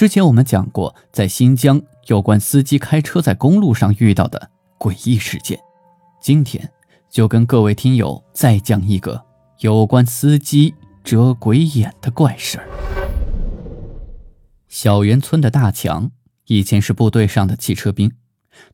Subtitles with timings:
[0.00, 5.60] 之前我们讲过，在新疆有关司机开车在公路上遇到的诡异事件。
[6.22, 6.72] 今天
[7.10, 9.22] 就跟各位听友再讲一个
[9.58, 10.74] 有关司机
[11.04, 12.66] 遮鬼眼的怪事儿。
[14.68, 16.10] 小园村的大强
[16.46, 18.10] 以前是部队上的汽车兵，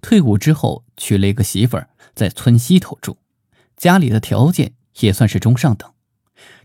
[0.00, 3.16] 退伍之后娶了一个媳妇儿，在村西头住，
[3.76, 5.90] 家里的条件也算是中上等。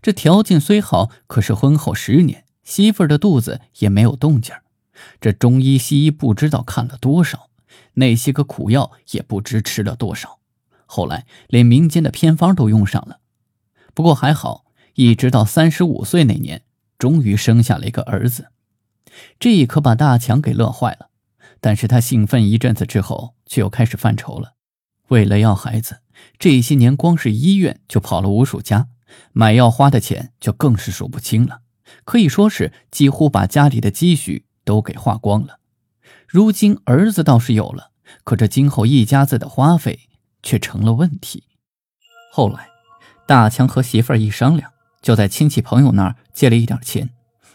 [0.00, 2.44] 这条件虽好，可是婚后十年。
[2.62, 4.54] 媳妇儿的肚子也没有动静
[5.20, 7.50] 这中医西医不知道看了多少，
[7.94, 10.38] 那些个苦药也不知吃了多少，
[10.86, 13.20] 后来连民间的偏方都用上了。
[13.94, 14.64] 不过还好，
[14.94, 16.62] 一直到三十五岁那年，
[16.98, 18.48] 终于生下了一个儿子。
[19.40, 21.08] 这可把大强给乐坏了。
[21.60, 24.54] 但是他兴奋一阵子之后，却又开始犯愁了。
[25.08, 26.00] 为了要孩子，
[26.38, 28.88] 这些年光是医院就跑了无数家，
[29.32, 31.61] 买药花的钱就更是数不清了。
[32.04, 35.58] 可以说是几乎把家里的积蓄都给花光了。
[36.26, 37.90] 如今儿子倒是有了，
[38.24, 40.08] 可这今后一家子的花费
[40.42, 41.44] 却成了问题。
[42.32, 42.68] 后来，
[43.26, 47.10] 大强和媳妇儿一商量，就在亲戚朋友那儿借了一点钱，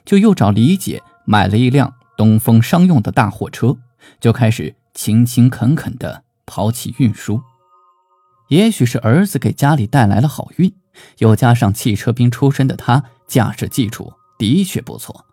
[0.06, 3.78] 就又找李姐买了一辆东风商用的大货车，
[4.20, 7.42] 就开始勤勤恳恳地跑起运输。
[8.50, 10.74] 也许是儿子给家里带来了好运，
[11.18, 14.14] 又加上汽车兵出身的他驾驶技术。
[14.38, 15.26] 的确不错，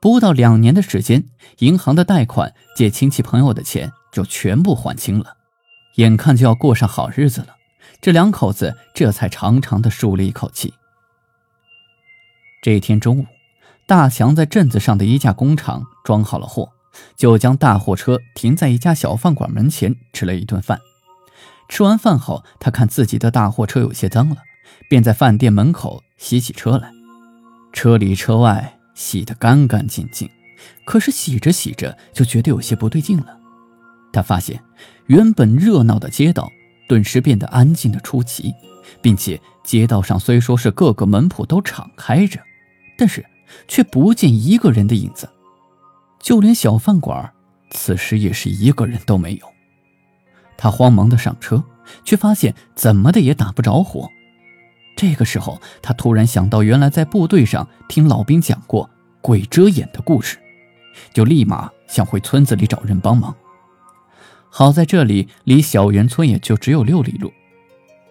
[0.00, 1.24] 不到两年的时间，
[1.58, 5.36] 银行的贷款、借亲戚朋友的钱就全部还清了，
[5.96, 7.56] 眼看就要过上好日子了。
[8.00, 10.74] 这两口子这才长长的舒了一口气。
[12.62, 13.26] 这一天中午，
[13.86, 16.70] 大强在镇子上的一家工厂装好了货，
[17.16, 20.80] 就将大货车停在一家小饭馆门前吃了一顿饭。
[21.68, 24.36] 吃完饭后，他看自己的大货车有些脏了，
[24.88, 26.97] 便在饭店门口洗起车来。
[27.72, 30.28] 车里车外洗得干干净净，
[30.84, 33.38] 可是洗着洗着就觉得有些不对劲了。
[34.12, 34.62] 他发现，
[35.06, 36.50] 原本热闹的街道
[36.88, 38.52] 顿时变得安静的出奇，
[39.02, 42.40] 并且街道上虽说是各个门铺都敞开着，
[42.96, 43.24] 但是
[43.68, 45.28] 却不见一个人的影子，
[46.20, 47.30] 就连小饭馆
[47.70, 49.46] 此时也是一个人都没有。
[50.56, 51.62] 他慌忙的上车，
[52.02, 54.10] 却发现怎么的也打不着火。
[54.98, 60.38] 这个时候，他突然想到，原来在部队上听老兵讲过鬼遮眼的故事，
[61.14, 63.32] 就立马想回村子里找人帮忙。
[64.50, 67.32] 好在这里离小园村也就只有六里路。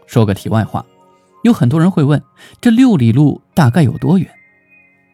[0.06, 0.86] 说个题外话，
[1.44, 2.24] 有很多人会问，
[2.62, 4.32] 这六里路大概有多远？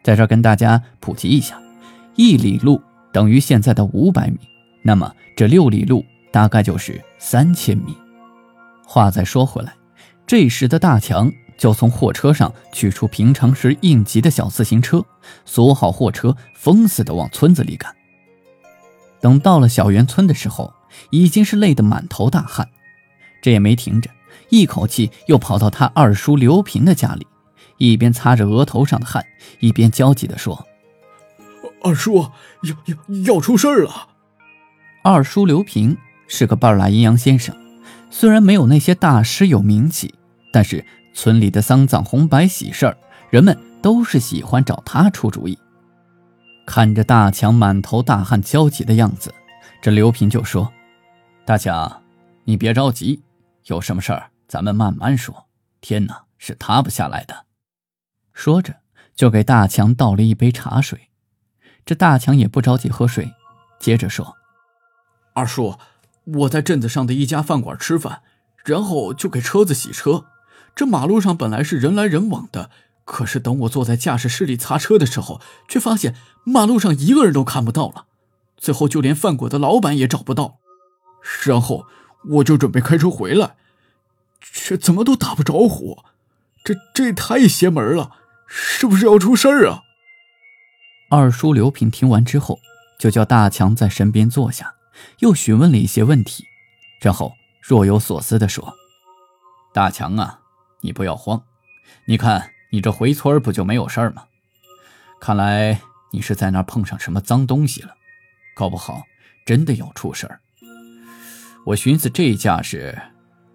[0.04, 1.60] 在这跟大家普及一下，
[2.14, 2.80] 一里路
[3.12, 4.38] 等于现在的五百米，
[4.82, 7.96] 那么这六里路大概就是三千米。
[8.86, 9.74] 话再说回来，
[10.24, 11.32] 这时的大强。
[11.56, 15.04] 就从货车上取出平常时应急的小自行车，
[15.44, 17.94] 锁好货车，疯似的往村子里赶。
[19.20, 20.74] 等到了小园村的时候，
[21.10, 22.68] 已经是累得满头大汗，
[23.40, 24.10] 这也没停着，
[24.48, 27.26] 一口气又跑到他二叔刘平的家里，
[27.78, 29.24] 一边擦着额头上的汗，
[29.60, 30.66] 一边焦急地说
[31.82, 32.16] ：“二叔，
[32.62, 34.08] 要要要出事了！”
[35.02, 37.56] 二叔刘平是个半拉阴阳先生，
[38.10, 40.14] 虽然没有那些大师有名气，
[40.52, 40.84] 但是。
[41.14, 42.96] 村里的丧葬、红白喜事儿，
[43.30, 45.56] 人们都是喜欢找他出主意。
[46.66, 49.32] 看着大强满头大汗、焦急的样子，
[49.80, 50.72] 这刘平就说
[51.46, 52.02] ：“大强，
[52.44, 53.22] 你别着急，
[53.66, 55.46] 有什么事儿咱们慢慢说。
[55.80, 57.46] 天哪，是塌不下来的。”
[58.34, 58.74] 说着，
[59.14, 61.10] 就给大强倒了一杯茶水。
[61.86, 63.32] 这大强也不着急喝水，
[63.78, 64.34] 接着说
[65.34, 65.78] ：“二叔，
[66.24, 68.22] 我在镇子上的一家饭馆吃饭，
[68.64, 70.24] 然后就给车子洗车。”
[70.74, 72.70] 这马路上本来是人来人往的，
[73.04, 78.06] 可是等我坐在驾驶室里擦车的时候，却发现马路上一个人都看不到了，
[78.56, 80.58] 最后就连饭馆的老板也找不到。
[81.44, 81.86] 然后
[82.30, 83.54] 我就准备开车回来，
[84.40, 86.04] 却怎么都打不着火，
[86.64, 88.16] 这这太邪门了，
[88.46, 89.82] 是不是要出事儿啊？
[91.10, 92.58] 二叔刘平听完之后，
[92.98, 94.74] 就叫大强在身边坐下，
[95.20, 96.44] 又询问了一些问题，
[97.00, 98.74] 然后若有所思地说
[99.72, 100.40] ：“大强啊。”
[100.84, 101.42] 你不要慌，
[102.04, 104.26] 你看你这回村不就没有事儿吗？
[105.18, 105.80] 看来
[106.12, 107.94] 你是在那儿碰上什么脏东西了，
[108.54, 109.02] 搞不好
[109.46, 110.38] 真的要出事儿。
[111.64, 113.00] 我寻思这架势，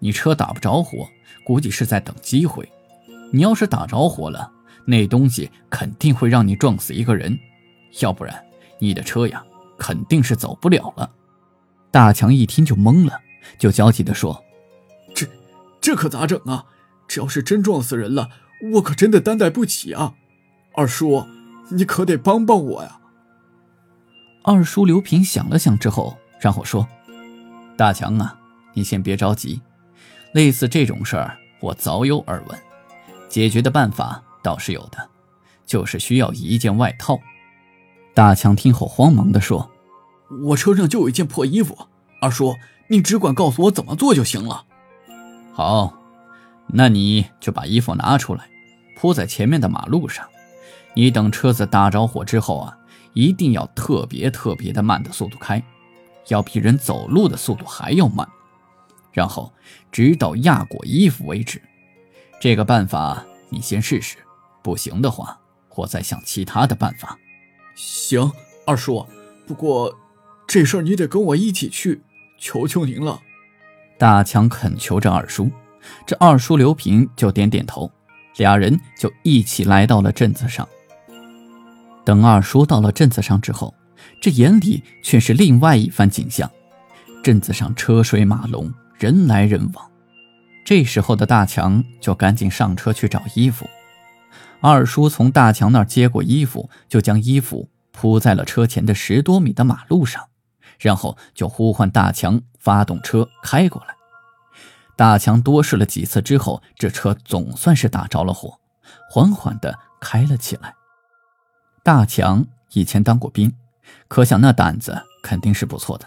[0.00, 1.08] 你车打不着火，
[1.46, 2.68] 估计是在等机会。
[3.32, 4.50] 你要是打着火了，
[4.84, 7.38] 那东西肯定会让你撞死一个人，
[8.00, 8.44] 要不然
[8.80, 9.44] 你的车呀
[9.78, 11.08] 肯定是走不了了。
[11.92, 13.20] 大强一听就懵了，
[13.56, 14.42] 就焦急地说
[15.14, 15.24] ：“这
[15.80, 16.66] 这可咋整啊？
[17.10, 18.30] 这要是真撞死人了，
[18.74, 20.14] 我可真的担待不起啊！
[20.76, 21.26] 二叔，
[21.70, 23.00] 你可得帮帮我呀！”
[24.44, 26.86] 二叔刘平想了想之后，然后说
[27.76, 28.38] ：“大强啊，
[28.74, 29.60] 你先别着急，
[30.34, 32.56] 类似这种事儿我早有耳闻。”
[33.28, 35.08] 解决的办法倒是有的，
[35.66, 37.18] 就是需要一件外套。
[38.14, 39.68] 大强听后慌忙地说
[40.46, 41.76] ：“我车上就有一件破衣服，
[42.20, 42.54] 二叔，
[42.88, 44.64] 你只管告诉我怎么做就行了。”
[45.52, 45.99] 好，
[46.72, 48.48] 那你就把衣服拿出来，
[48.96, 50.26] 铺在前面的马路上。
[50.94, 52.76] 你等车子打着火之后啊，
[53.12, 55.62] 一定要特别特别的慢的速度开，
[56.28, 58.28] 要比人走路的速度还要慢，
[59.12, 59.52] 然后
[59.92, 61.62] 直到压过衣服为止。
[62.40, 64.16] 这个办法你先试试，
[64.62, 65.38] 不行的话，
[65.76, 67.18] 我再想其他的办法。
[67.74, 68.32] 行，
[68.66, 69.06] 二叔，
[69.46, 69.96] 不过
[70.46, 72.02] 这事儿你得跟我一起去，
[72.38, 73.20] 求求您了。
[73.96, 75.50] 大强恳求着二叔，
[76.06, 77.90] 这二叔刘平就点点头，
[78.36, 80.68] 俩人就一起来到了镇子上。
[82.04, 83.74] 等二叔到了镇子上之后，
[84.20, 86.50] 这眼里却是另外一番景象，
[87.22, 89.90] 镇子上车水马龙，人来人往。
[90.64, 93.68] 这时候的大强就赶紧上车去找衣服。
[94.60, 100.28] 二叔从大强那儿接过衣服，就将衣服铺在了车前的十多米的马路上，
[100.78, 103.94] 然后就呼唤大强发动车开过来。
[105.00, 108.60] 大强多试了几次之后，这车总算是打着了火，
[109.08, 110.74] 缓缓地开了起来。
[111.82, 113.50] 大强以前当过兵，
[114.08, 116.06] 可想那胆子肯定是不错的，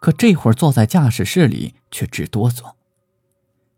[0.00, 2.74] 可这会儿坐在驾驶室里却直哆嗦。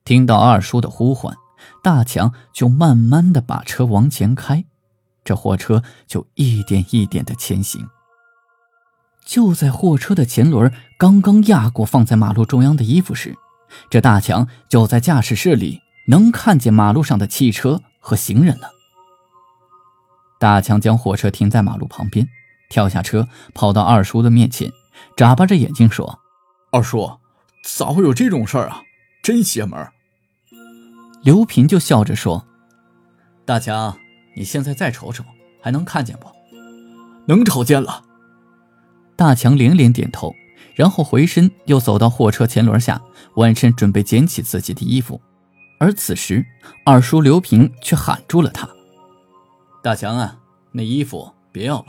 [0.05, 1.35] 听到二叔的呼唤，
[1.83, 4.67] 大强就慢慢的把车往前开，
[5.25, 7.89] 这货车就一点一点的前行。
[9.25, 13.39] 就在货车的前轮刚刚压过放在马路中央的衣服时，
[13.89, 18.71] 这大强就在驾驶室里能看见马路上的汽车和行人了。
[20.39, 22.27] 大强将火车停在马路旁边，
[22.71, 24.73] 跳下车，跑到二叔的面前，
[25.17, 26.21] 眨巴着眼睛说
[26.73, 27.19] ：“二叔，
[27.63, 28.83] 咋会有这种事儿啊？
[29.23, 29.89] 真邪门！”
[31.23, 32.47] 刘平就笑着说
[33.45, 33.99] ：“大强，
[34.35, 35.23] 你现在再瞅瞅，
[35.61, 36.29] 还能看见不？
[37.27, 38.05] 能瞅见了。”
[39.15, 40.35] 大强连连点头，
[40.75, 43.01] 然后回身又走到货车前轮下，
[43.35, 45.21] 弯身准备捡起自己的衣服。
[45.79, 46.45] 而此时，
[46.85, 48.69] 二叔刘平却喊住了他
[49.83, 50.39] ：“大强啊，
[50.73, 51.87] 那衣服别要了。”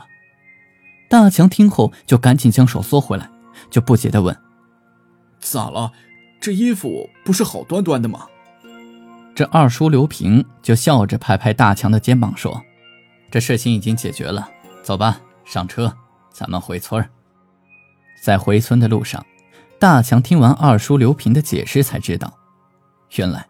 [1.10, 3.30] 大强听后就赶紧将手缩回来，
[3.70, 4.36] 就不解地问
[5.40, 5.92] ：“咋了？
[6.40, 8.26] 这衣服不是好端端的吗？”
[9.34, 12.62] 这二叔刘平就笑着拍拍大强的肩膀说
[13.30, 14.48] ：“这事情已经解决了，
[14.82, 15.94] 走吧，上车，
[16.30, 17.06] 咱们回村
[18.22, 19.26] 在回村的路上，
[19.80, 22.32] 大强听完二叔刘平的解释，才知道，
[23.16, 23.44] 原来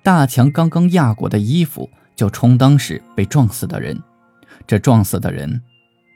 [0.00, 4.00] 大强刚刚压过的衣服就充当是被撞死的人，
[4.64, 5.60] 这撞死的人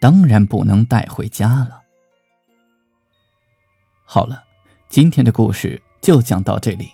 [0.01, 1.81] 当然不能带回家了。
[4.05, 4.45] 好了，
[4.89, 6.89] 今天的故事就讲到这里，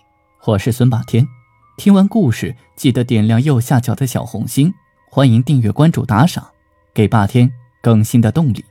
[0.47, 1.29] 我是孙霸天。
[1.77, 4.73] 听完故事，记得点亮右下角的小红心，
[5.11, 6.47] 欢迎订阅、关注、打赏，
[6.95, 7.53] 给霸天
[7.83, 8.65] 更新的动力。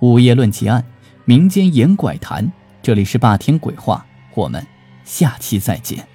[0.00, 0.84] 午夜论奇案，
[1.26, 2.52] 民间言怪谈，
[2.82, 4.04] 这里是霸天鬼话，
[4.34, 4.64] 我们
[5.04, 6.06] 下期再见。